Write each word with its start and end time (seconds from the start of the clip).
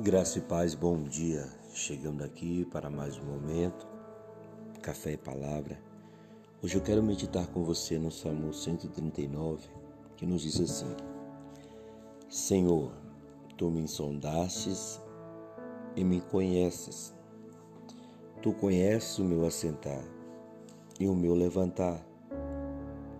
Graça 0.00 0.38
e 0.38 0.42
paz, 0.42 0.76
bom 0.76 1.02
dia. 1.02 1.44
Chegando 1.74 2.22
aqui 2.22 2.64
para 2.66 2.88
mais 2.88 3.18
um 3.18 3.24
momento, 3.24 3.84
café 4.80 5.14
e 5.14 5.16
palavra. 5.16 5.76
Hoje 6.62 6.76
eu 6.76 6.80
quero 6.80 7.02
meditar 7.02 7.48
com 7.48 7.64
você 7.64 7.98
no 7.98 8.08
Salmo 8.08 8.54
139, 8.54 9.68
que 10.16 10.24
nos 10.24 10.42
diz 10.42 10.60
assim: 10.60 10.94
Senhor, 12.28 12.92
tu 13.56 13.72
me 13.72 13.80
insondastes 13.80 15.02
e 15.96 16.04
me 16.04 16.20
conheces. 16.20 17.12
Tu 18.40 18.52
conheces 18.52 19.18
o 19.18 19.24
meu 19.24 19.44
assentar 19.44 20.04
e 21.00 21.08
o 21.08 21.14
meu 21.14 21.34
levantar. 21.34 22.00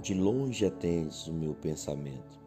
De 0.01 0.15
longe 0.15 0.65
atendes 0.65 1.27
o 1.27 1.33
meu 1.33 1.55
pensamento. 1.55 2.39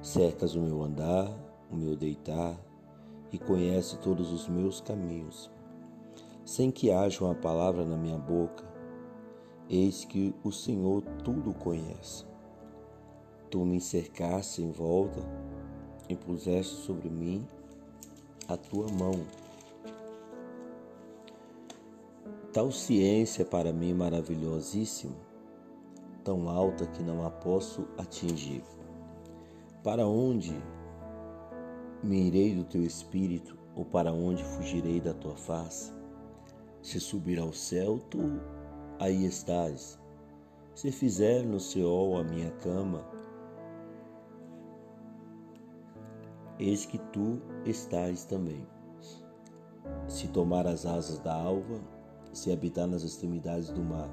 Cercas 0.00 0.54
o 0.54 0.60
meu 0.60 0.84
andar, 0.84 1.28
o 1.68 1.74
meu 1.74 1.96
deitar 1.96 2.56
e 3.34 3.38
conhece 3.38 3.98
todos 3.98 4.32
os 4.32 4.48
meus 4.48 4.80
caminhos. 4.80 5.50
Sem 6.44 6.70
que 6.70 6.92
haja 6.92 7.24
uma 7.24 7.34
palavra 7.34 7.84
na 7.84 7.96
minha 7.96 8.16
boca, 8.16 8.64
eis 9.68 10.04
que 10.04 10.32
o 10.44 10.52
Senhor 10.52 11.02
tudo 11.24 11.52
conhece. 11.52 12.24
Tu 13.50 13.64
me 13.64 13.80
cercaste 13.80 14.62
em 14.62 14.70
volta 14.70 15.20
e 16.08 16.14
puseste 16.14 16.76
sobre 16.76 17.10
mim 17.10 17.44
a 18.46 18.56
tua 18.56 18.86
mão. 18.92 19.26
Tal 22.52 22.70
ciência 22.70 23.42
é 23.42 23.44
para 23.44 23.72
mim 23.72 23.94
maravilhosíssima, 23.94 25.16
tão 26.22 26.48
alta 26.48 26.86
que 26.86 27.02
não 27.02 27.26
a 27.26 27.30
posso 27.30 27.88
atingir. 27.98 28.62
Para 29.82 30.06
onde 30.06 30.54
me 32.04 32.26
irei 32.26 32.54
do 32.54 32.64
teu 32.64 32.82
espírito, 32.82 33.56
ou 33.74 33.84
para 33.84 34.12
onde 34.12 34.44
fugirei 34.44 35.00
da 35.00 35.14
tua 35.14 35.36
face? 35.36 35.92
Se 36.82 37.00
subir 37.00 37.38
ao 37.38 37.52
céu, 37.52 37.98
tu 38.10 38.40
aí 38.98 39.24
estás. 39.24 39.98
Se 40.74 40.92
fizer 40.92 41.42
no 41.42 41.58
Seol 41.58 42.18
a 42.18 42.24
minha 42.24 42.50
cama, 42.50 43.04
eis 46.58 46.84
que 46.84 46.98
tu 46.98 47.40
estás 47.64 48.24
também. 48.24 48.66
Se 50.06 50.28
tomar 50.28 50.66
as 50.66 50.84
asas 50.84 51.18
da 51.18 51.34
alva, 51.34 51.80
se 52.32 52.52
habitar 52.52 52.86
nas 52.86 53.02
extremidades 53.02 53.70
do 53.70 53.82
mar, 53.82 54.10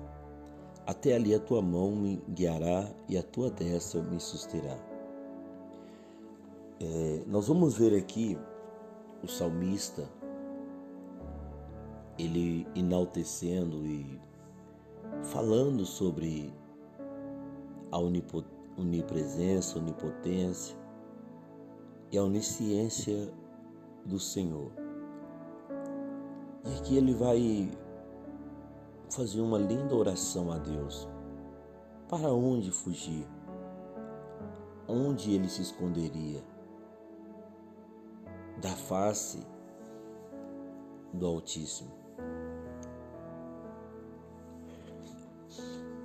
até 0.85 1.13
ali 1.13 1.35
a 1.35 1.39
tua 1.39 1.61
mão 1.61 1.95
me 1.95 2.21
guiará 2.29 2.89
e 3.09 3.17
a 3.17 3.23
tua 3.23 3.49
destra 3.49 4.01
me 4.01 4.19
susterá. 4.19 4.91
É, 6.83 7.23
nós 7.27 7.47
vamos 7.47 7.77
ver 7.77 7.95
aqui 7.95 8.35
o 9.21 9.27
salmista, 9.27 10.09
ele 12.17 12.67
enaltecendo 12.73 13.85
e 13.85 14.19
falando 15.25 15.85
sobre 15.85 16.51
a 17.91 17.99
onipresença, 17.99 19.77
onipotência 19.77 20.75
e 22.11 22.17
a 22.17 22.23
onisciência 22.23 23.31
do 24.03 24.17
Senhor. 24.17 24.71
E 26.66 26.79
aqui 26.79 26.97
ele 26.97 27.13
vai 27.13 27.69
fazer 29.07 29.39
uma 29.39 29.59
linda 29.59 29.93
oração 29.93 30.51
a 30.51 30.57
Deus. 30.57 31.07
Para 32.09 32.33
onde 32.33 32.71
fugir? 32.71 33.27
Onde 34.88 35.35
ele 35.35 35.47
se 35.47 35.61
esconderia? 35.61 36.50
Da 38.61 38.69
face 38.69 39.43
do 41.11 41.25
Altíssimo. 41.25 41.89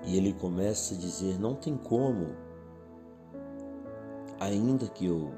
E 0.04 0.16
ele 0.16 0.32
começa 0.32 0.94
a 0.94 0.96
dizer: 0.96 1.38
não 1.38 1.54
tem 1.54 1.76
como, 1.76 2.34
ainda 4.40 4.88
que 4.88 5.06
eu 5.06 5.32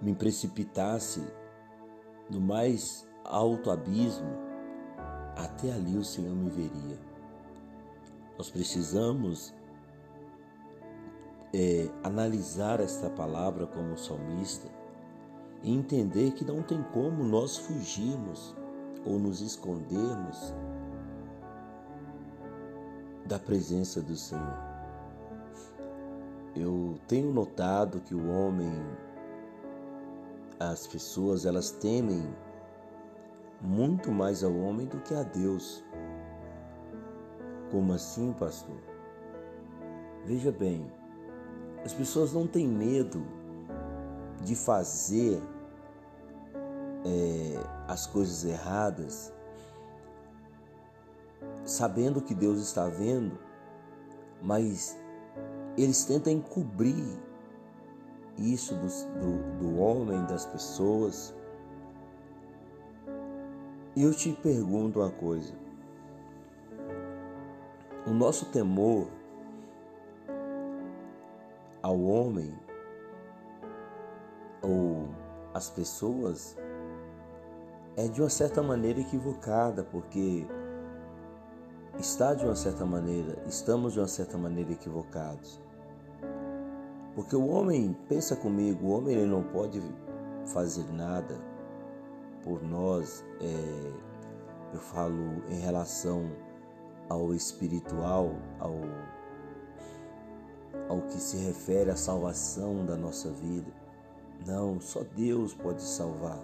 me 0.00 0.14
precipitasse 0.14 1.22
no 2.30 2.40
mais 2.40 3.06
alto 3.24 3.70
abismo, 3.70 4.32
até 5.36 5.72
ali 5.72 5.96
o 5.98 6.04
Senhor 6.04 6.34
me 6.34 6.48
veria. 6.48 6.98
Nós 8.38 8.50
precisamos 8.50 9.54
é, 11.52 11.88
analisar 12.02 12.80
esta 12.80 13.10
palavra 13.10 13.66
como 13.66 13.98
salmista 13.98 14.81
e 15.62 15.72
entender 15.72 16.32
que 16.32 16.44
não 16.44 16.62
tem 16.62 16.82
como 16.92 17.22
nós 17.22 17.56
fugirmos 17.56 18.54
ou 19.04 19.18
nos 19.18 19.40
escondermos 19.40 20.54
da 23.26 23.38
presença 23.38 24.00
do 24.00 24.16
Senhor. 24.16 24.58
Eu 26.54 26.98
tenho 27.08 27.32
notado 27.32 28.00
que 28.00 28.14
o 28.14 28.30
homem, 28.30 28.70
as 30.58 30.86
pessoas, 30.86 31.46
elas 31.46 31.70
temem 31.70 32.22
muito 33.60 34.10
mais 34.10 34.42
ao 34.42 34.54
homem 34.54 34.86
do 34.86 34.98
que 34.98 35.14
a 35.14 35.22
Deus. 35.22 35.82
Como 37.70 37.92
assim, 37.92 38.32
pastor? 38.34 38.76
Veja 40.24 40.52
bem, 40.52 40.92
as 41.84 41.94
pessoas 41.94 42.32
não 42.32 42.46
têm 42.46 42.68
medo 42.68 43.24
de 44.40 44.54
fazer 44.56 45.40
é, 47.04 47.64
as 47.88 48.06
coisas 48.06 48.44
erradas, 48.44 49.32
sabendo 51.64 52.20
que 52.20 52.34
Deus 52.34 52.60
está 52.60 52.88
vendo, 52.88 53.38
mas 54.42 54.98
eles 55.76 56.04
tentam 56.04 56.32
encobrir 56.32 57.18
isso 58.38 58.74
do, 58.74 58.86
do, 59.20 59.58
do 59.58 59.78
homem, 59.78 60.24
das 60.26 60.44
pessoas. 60.46 61.34
E 63.94 64.02
eu 64.02 64.12
te 64.14 64.32
pergunto 64.32 65.00
uma 65.00 65.10
coisa: 65.10 65.52
o 68.06 68.10
nosso 68.10 68.46
temor 68.46 69.08
ao 71.82 72.00
homem 72.00 72.54
ou 74.62 75.08
às 75.52 75.68
pessoas 75.68 76.56
é 77.96 78.08
de 78.08 78.22
uma 78.22 78.30
certa 78.30 78.62
maneira 78.62 79.00
equivocada, 79.00 79.82
porque 79.82 80.46
está 81.98 82.34
de 82.34 82.44
uma 82.44 82.56
certa 82.56 82.86
maneira, 82.86 83.42
estamos 83.46 83.92
de 83.92 84.00
uma 84.00 84.08
certa 84.08 84.38
maneira 84.38 84.72
equivocados. 84.72 85.60
Porque 87.14 87.36
o 87.36 87.46
homem, 87.48 87.94
pensa 88.08 88.34
comigo, 88.34 88.86
o 88.86 88.90
homem 88.90 89.16
ele 89.16 89.26
não 89.26 89.42
pode 89.42 89.82
fazer 90.46 90.90
nada 90.92 91.36
por 92.42 92.62
nós, 92.62 93.24
é, 93.40 93.92
eu 94.72 94.80
falo 94.80 95.42
em 95.50 95.60
relação 95.60 96.30
ao 97.08 97.34
espiritual, 97.34 98.34
ao, 98.58 98.74
ao 100.88 101.02
que 101.02 101.20
se 101.20 101.36
refere 101.36 101.90
à 101.90 101.96
salvação 101.96 102.86
da 102.86 102.96
nossa 102.96 103.30
vida. 103.30 103.70
Não, 104.46 104.80
só 104.80 105.02
Deus 105.16 105.54
pode 105.54 105.82
salvar. 105.82 106.38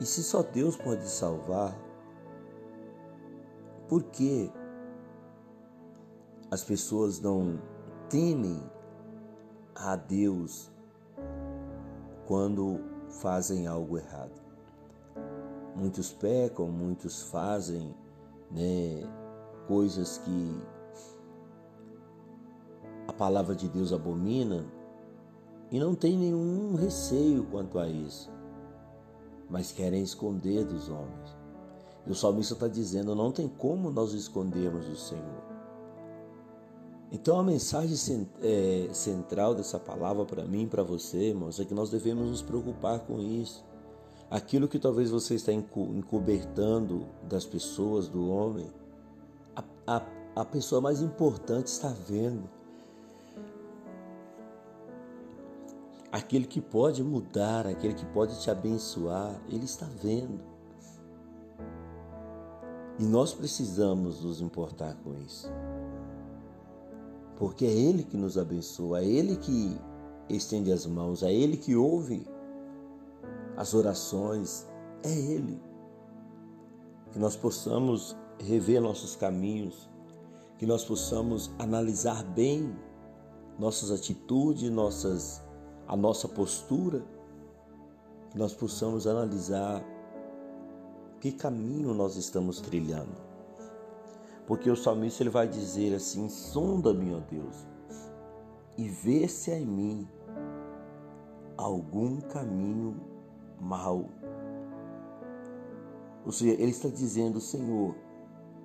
E 0.00 0.04
se 0.04 0.22
só 0.22 0.42
Deus 0.42 0.76
pode 0.76 1.08
salvar, 1.08 1.76
por 3.88 4.02
que 4.04 4.50
as 6.50 6.62
pessoas 6.62 7.20
não 7.20 7.60
temem 8.08 8.62
a 9.74 9.96
Deus 9.96 10.70
quando 12.26 12.80
fazem 13.20 13.66
algo 13.66 13.98
errado? 13.98 14.40
Muitos 15.74 16.12
pecam, 16.12 16.68
muitos 16.68 17.24
fazem 17.24 17.94
né, 18.50 19.02
coisas 19.66 20.18
que 20.18 20.62
a 23.08 23.12
palavra 23.12 23.54
de 23.54 23.68
Deus 23.68 23.92
abomina 23.92 24.64
e 25.70 25.78
não 25.78 25.94
tem 25.94 26.16
nenhum 26.16 26.74
receio 26.74 27.44
quanto 27.50 27.78
a 27.78 27.88
isso 27.88 28.30
mas 29.48 29.72
querem 29.72 30.02
esconder 30.02 30.64
dos 30.64 30.88
homens. 30.88 31.36
E 32.06 32.10
o 32.10 32.14
salmista 32.14 32.54
está 32.54 32.68
dizendo: 32.68 33.14
não 33.14 33.32
tem 33.32 33.48
como 33.48 33.90
nós 33.90 34.12
escondermos 34.12 34.86
do 34.86 34.96
Senhor. 34.96 35.46
Então 37.10 37.38
a 37.38 37.42
mensagem 37.42 38.28
é, 38.42 38.88
central 38.92 39.54
dessa 39.54 39.78
palavra 39.78 40.24
para 40.24 40.44
mim 40.44 40.66
para 40.66 40.82
você, 40.82 41.28
irmãos, 41.28 41.60
é 41.60 41.64
que 41.64 41.74
nós 41.74 41.88
devemos 41.88 42.28
nos 42.28 42.42
preocupar 42.42 43.00
com 43.00 43.20
isso. 43.20 43.64
Aquilo 44.28 44.66
que 44.66 44.78
talvez 44.78 45.08
você 45.10 45.36
está 45.36 45.52
encobertando 45.52 47.06
das 47.22 47.44
pessoas, 47.44 48.08
do 48.08 48.28
homem, 48.28 48.66
a, 49.54 49.62
a, 49.86 50.02
a 50.34 50.44
pessoa 50.44 50.80
mais 50.80 51.00
importante 51.00 51.68
está 51.68 51.90
vendo. 52.08 52.55
Aquele 56.16 56.46
que 56.46 56.60
pode 56.60 57.02
mudar, 57.02 57.66
aquele 57.66 57.94
que 57.94 58.06
pode 58.06 58.40
te 58.40 58.50
abençoar, 58.50 59.40
ele 59.48 59.64
está 59.64 59.86
vendo. 60.02 60.40
E 62.98 63.04
nós 63.04 63.34
precisamos 63.34 64.22
nos 64.22 64.40
importar 64.40 64.94
com 65.04 65.14
isso. 65.14 65.48
Porque 67.36 67.66
é 67.66 67.70
Ele 67.70 68.02
que 68.02 68.16
nos 68.16 68.38
abençoa, 68.38 69.00
é 69.00 69.04
Ele 69.04 69.36
que 69.36 69.78
estende 70.30 70.72
as 70.72 70.86
mãos, 70.86 71.22
é 71.22 71.30
Ele 71.30 71.58
que 71.58 71.76
ouve 71.76 72.26
as 73.54 73.74
orações, 73.74 74.66
é 75.02 75.12
Ele. 75.12 75.60
Que 77.12 77.18
nós 77.18 77.36
possamos 77.36 78.16
rever 78.38 78.80
nossos 78.80 79.14
caminhos, 79.14 79.90
que 80.56 80.64
nós 80.64 80.82
possamos 80.82 81.50
analisar 81.58 82.24
bem 82.24 82.74
nossas 83.58 83.90
atitudes, 83.90 84.70
nossas, 84.70 85.42
a 85.86 85.96
nossa 85.96 86.28
postura, 86.28 87.04
que 88.30 88.38
nós 88.38 88.52
possamos 88.52 89.06
analisar 89.06 89.82
que 91.20 91.32
caminho 91.32 91.94
nós 91.94 92.16
estamos 92.16 92.60
trilhando. 92.60 93.26
Porque 94.46 94.70
o 94.70 94.76
salmista 94.76 95.22
ele 95.22 95.30
vai 95.30 95.48
dizer 95.48 95.94
assim: 95.94 96.28
sonda-me, 96.28 97.14
ó 97.14 97.20
Deus, 97.20 97.66
e 98.76 98.88
vê 98.88 99.26
se 99.26 99.50
há 99.50 99.58
em 99.58 99.66
mim 99.66 100.08
algum 101.56 102.20
caminho 102.20 102.96
mau. 103.60 104.08
Ou 106.24 106.32
seja, 106.32 106.52
ele 106.52 106.70
está 106.70 106.88
dizendo: 106.88 107.40
Senhor, 107.40 107.94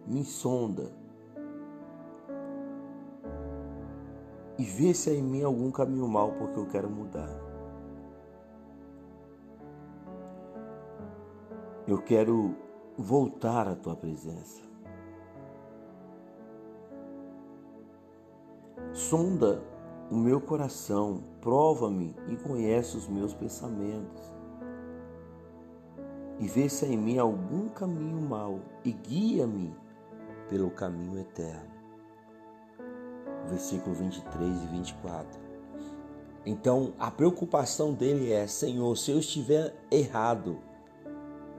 me 0.06 0.24
sonda 0.24 1.01
e 4.58 4.64
vê 4.64 4.94
se 4.94 5.10
há 5.10 5.14
em 5.14 5.24
mim 5.24 5.44
algum 5.44 5.72
caminho 5.72 6.08
mau, 6.08 6.34
porque 6.34 6.60
eu 6.60 6.68
quero 6.68 6.90
mudar. 6.90 7.30
Eu 11.88 12.02
quero 12.02 12.56
voltar 12.98 13.68
à 13.68 13.76
tua 13.76 13.96
presença. 13.96 14.62
Sonda 18.94 19.64
o 20.10 20.16
meu 20.16 20.42
coração, 20.42 21.24
prova-me 21.40 22.16
e 22.28 22.36
conhece 22.36 22.98
os 22.98 23.08
meus 23.08 23.34
pensamentos. 23.34 24.22
E 26.40 26.48
vê 26.48 26.68
se 26.68 26.86
há 26.86 26.88
em 26.90 26.98
mim 26.98 27.18
algum 27.18 27.70
caminho 27.70 28.22
mau 28.22 28.60
e 28.84 28.92
guia-me 28.92 29.74
pelo 30.50 30.70
caminho 30.72 31.20
eterno. 31.20 31.71
Versículo 33.52 33.94
23 33.94 34.64
e 34.64 34.68
24. 34.68 35.40
Então, 36.46 36.94
a 36.98 37.12
preocupação 37.12 37.94
dele 37.94 38.32
é: 38.32 38.48
Senhor, 38.48 38.98
se 38.98 39.12
eu 39.12 39.20
estiver 39.20 39.76
errado, 39.92 40.58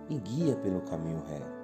me 0.09 0.19
guia 0.19 0.57
pelo 0.57 0.81
caminho 0.81 1.23
reto. 1.29 1.63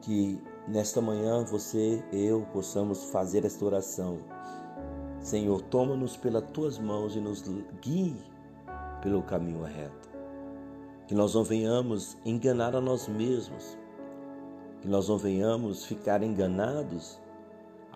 Que 0.00 0.40
nesta 0.66 1.00
manhã 1.00 1.44
você, 1.44 2.02
eu, 2.12 2.46
possamos 2.52 3.04
fazer 3.04 3.44
esta 3.44 3.64
oração. 3.64 4.18
Senhor, 5.20 5.62
toma-nos 5.62 6.16
pelas 6.16 6.50
tuas 6.50 6.78
mãos 6.78 7.14
e 7.14 7.20
nos 7.20 7.44
guie 7.80 8.16
pelo 9.00 9.22
caminho 9.22 9.62
reto. 9.62 10.08
Que 11.06 11.14
nós 11.14 11.34
não 11.34 11.44
venhamos 11.44 12.16
enganar 12.24 12.74
a 12.74 12.80
nós 12.80 13.06
mesmos. 13.06 13.78
Que 14.80 14.88
nós 14.88 15.08
não 15.08 15.16
venhamos 15.16 15.84
ficar 15.84 16.22
enganados 16.22 17.20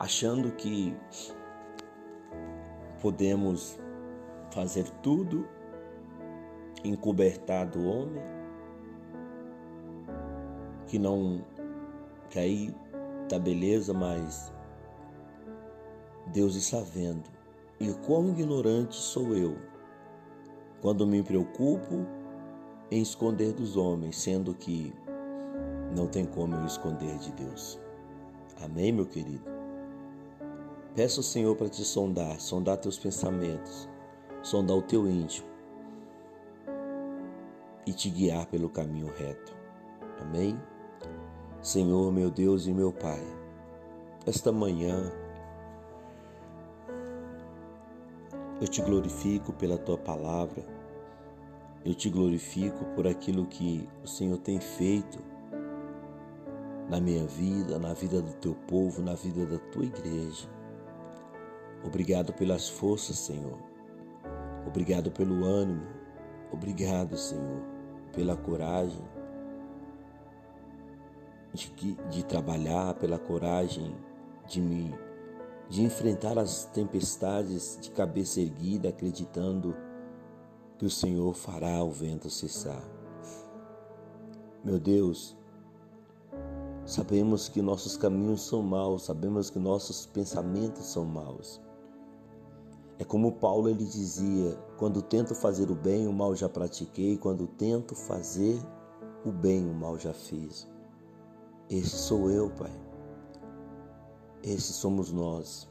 achando 0.02 0.50
que 0.50 0.96
podemos 3.00 3.78
fazer 4.50 4.90
tudo 5.00 5.46
encobertar 6.82 7.68
do 7.68 7.86
homem 7.86 8.20
que 10.88 10.98
não 10.98 11.44
que 12.30 12.38
aí 12.40 12.74
tá 13.28 13.38
beleza, 13.38 13.94
mas 13.94 14.52
Deus 16.32 16.56
está 16.56 16.80
vendo. 16.80 17.30
E 17.78 17.92
quão 18.04 18.30
ignorante 18.30 18.96
sou 18.96 19.36
eu 19.36 19.56
quando 20.80 21.06
me 21.06 21.22
preocupo 21.22 22.04
em 22.90 23.00
esconder 23.00 23.52
dos 23.52 23.76
homens, 23.76 24.16
sendo 24.18 24.52
que 24.52 24.92
não 25.94 26.08
tem 26.08 26.26
como 26.26 26.56
eu 26.56 26.66
esconder 26.66 27.16
de 27.18 27.30
Deus. 27.32 27.78
Amém, 28.60 28.90
meu 28.90 29.06
querido? 29.06 29.51
Peço 30.94 31.20
ao 31.20 31.24
Senhor 31.24 31.56
para 31.56 31.70
te 31.70 31.82
sondar, 31.84 32.38
sondar 32.38 32.76
teus 32.76 32.98
pensamentos, 32.98 33.88
sondar 34.42 34.76
o 34.76 34.82
teu 34.82 35.08
íntimo 35.08 35.48
e 37.86 37.94
te 37.94 38.10
guiar 38.10 38.44
pelo 38.46 38.68
caminho 38.68 39.06
reto. 39.06 39.56
Amém? 40.20 40.60
Senhor, 41.62 42.12
meu 42.12 42.30
Deus 42.30 42.66
e 42.66 42.74
meu 42.74 42.92
Pai, 42.92 43.22
esta 44.26 44.52
manhã 44.52 45.10
eu 48.60 48.68
te 48.68 48.82
glorifico 48.82 49.50
pela 49.54 49.78
tua 49.78 49.96
palavra, 49.96 50.62
eu 51.86 51.94
te 51.94 52.10
glorifico 52.10 52.84
por 52.94 53.06
aquilo 53.06 53.46
que 53.46 53.88
o 54.04 54.06
Senhor 54.06 54.36
tem 54.36 54.60
feito 54.60 55.18
na 56.90 57.00
minha 57.00 57.26
vida, 57.26 57.78
na 57.78 57.94
vida 57.94 58.20
do 58.20 58.34
teu 58.34 58.54
povo, 58.68 59.00
na 59.00 59.14
vida 59.14 59.46
da 59.46 59.58
tua 59.58 59.86
igreja. 59.86 60.61
Obrigado 61.84 62.32
pelas 62.32 62.68
forças, 62.68 63.18
Senhor. 63.18 63.58
Obrigado 64.66 65.10
pelo 65.10 65.44
ânimo. 65.44 65.86
Obrigado, 66.52 67.16
Senhor, 67.16 67.62
pela 68.12 68.36
coragem 68.36 69.02
de, 71.54 71.94
de 72.10 72.24
trabalhar, 72.24 72.94
pela 72.94 73.18
coragem 73.18 73.94
de 74.46 74.60
me 74.60 74.94
de 75.68 75.82
enfrentar 75.82 76.38
as 76.38 76.66
tempestades 76.66 77.78
de 77.80 77.90
cabeça 77.92 78.42
erguida, 78.42 78.90
acreditando 78.90 79.74
que 80.76 80.84
o 80.84 80.90
Senhor 80.90 81.32
fará 81.32 81.82
o 81.82 81.90
vento 81.90 82.28
cessar. 82.28 82.82
Meu 84.62 84.78
Deus, 84.78 85.34
sabemos 86.84 87.48
que 87.48 87.62
nossos 87.62 87.96
caminhos 87.96 88.42
são 88.42 88.62
maus, 88.62 89.04
sabemos 89.04 89.48
que 89.48 89.58
nossos 89.58 90.04
pensamentos 90.04 90.84
são 90.84 91.06
maus. 91.06 91.58
É 92.98 93.04
como 93.04 93.32
Paulo 93.32 93.68
ele 93.68 93.84
dizia: 93.84 94.56
quando 94.76 95.02
tento 95.02 95.34
fazer 95.34 95.70
o 95.70 95.74
bem, 95.74 96.06
o 96.06 96.12
mal 96.12 96.34
já 96.34 96.48
pratiquei, 96.48 97.16
quando 97.16 97.46
tento 97.46 97.94
fazer 97.94 98.60
o 99.24 99.32
bem, 99.32 99.68
o 99.68 99.74
mal 99.74 99.98
já 99.98 100.12
fiz. 100.12 100.68
Esse 101.70 101.96
sou 101.96 102.30
eu, 102.30 102.50
Pai. 102.50 102.72
Esse 104.42 104.72
somos 104.72 105.12
nós. 105.12 105.68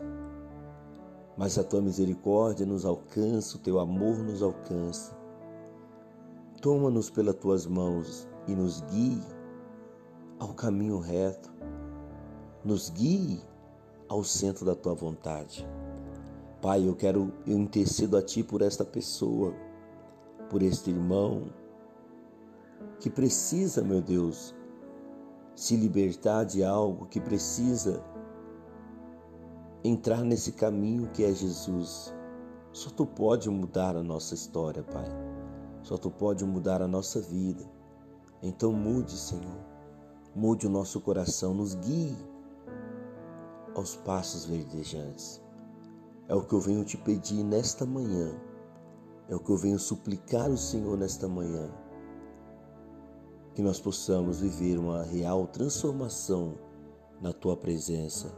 Mas 1.37 1.57
a 1.57 1.63
tua 1.63 1.81
misericórdia 1.81 2.65
nos 2.65 2.85
alcança, 2.85 3.57
o 3.57 3.59
teu 3.59 3.79
amor 3.79 4.17
nos 4.19 4.41
alcança. 4.41 5.15
Toma-nos 6.61 7.09
pelas 7.09 7.35
tuas 7.35 7.65
mãos 7.65 8.27
e 8.47 8.55
nos 8.55 8.81
guie 8.81 9.21
ao 10.39 10.53
caminho 10.53 10.99
reto. 10.99 11.51
Nos 12.63 12.89
guie 12.89 13.41
ao 14.07 14.23
centro 14.23 14.65
da 14.65 14.75
tua 14.75 14.93
vontade. 14.93 15.67
Pai, 16.61 16.87
eu 16.87 16.95
quero, 16.95 17.33
eu 17.47 17.57
intercedo 17.57 18.15
a 18.15 18.21
ti 18.21 18.43
por 18.43 18.61
esta 18.61 18.85
pessoa, 18.85 19.53
por 20.49 20.61
este 20.61 20.91
irmão 20.91 21.51
que 22.99 23.09
precisa, 23.09 23.81
meu 23.81 23.99
Deus, 23.99 24.55
se 25.55 25.75
libertar 25.75 26.43
de 26.43 26.63
algo 26.63 27.07
que 27.07 27.19
precisa 27.19 28.03
entrar 29.83 30.23
nesse 30.23 30.51
caminho 30.51 31.09
que 31.09 31.23
é 31.23 31.33
Jesus. 31.33 32.13
Só 32.71 32.91
tu 32.91 33.05
pode 33.05 33.49
mudar 33.49 33.95
a 33.95 34.03
nossa 34.03 34.35
história, 34.35 34.83
Pai. 34.83 35.09
Só 35.81 35.97
tu 35.97 36.11
pode 36.11 36.45
mudar 36.45 36.81
a 36.81 36.87
nossa 36.87 37.19
vida. 37.19 37.65
Então 38.41 38.71
mude, 38.71 39.17
Senhor. 39.17 39.59
Mude 40.35 40.67
o 40.67 40.69
nosso 40.69 41.01
coração, 41.01 41.53
nos 41.53 41.73
guie 41.73 42.15
aos 43.75 43.95
passos 43.95 44.45
verdejantes. 44.45 45.40
É 46.31 46.35
o 46.35 46.41
que 46.41 46.53
eu 46.53 46.61
venho 46.61 46.85
te 46.85 46.95
pedir 46.95 47.43
nesta 47.43 47.85
manhã. 47.85 48.31
É 49.27 49.35
o 49.35 49.39
que 49.39 49.49
eu 49.49 49.57
venho 49.57 49.77
suplicar 49.77 50.49
o 50.49 50.55
Senhor 50.57 50.97
nesta 50.97 51.27
manhã 51.27 51.69
que 53.53 53.61
nós 53.61 53.79
possamos 53.79 54.39
viver 54.39 54.77
uma 54.79 55.03
real 55.03 55.45
transformação 55.47 56.57
na 57.21 57.33
tua 57.33 57.57
presença, 57.57 58.33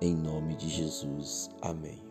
em 0.00 0.12
nome 0.14 0.56
de 0.56 0.68
Jesus. 0.68 1.48
Amém. 1.62 2.05